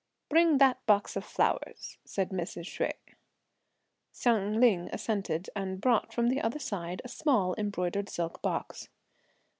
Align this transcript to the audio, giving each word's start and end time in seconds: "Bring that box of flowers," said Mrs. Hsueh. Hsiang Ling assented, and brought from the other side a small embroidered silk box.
"Bring 0.29 0.57
that 0.57 0.83
box 0.87 1.15
of 1.15 1.23
flowers," 1.23 1.99
said 2.05 2.29
Mrs. 2.31 2.65
Hsueh. 2.65 2.93
Hsiang 4.11 4.59
Ling 4.59 4.89
assented, 4.91 5.51
and 5.55 5.79
brought 5.79 6.11
from 6.11 6.29
the 6.29 6.41
other 6.41 6.57
side 6.57 7.03
a 7.05 7.07
small 7.07 7.53
embroidered 7.59 8.09
silk 8.09 8.41
box. 8.41 8.89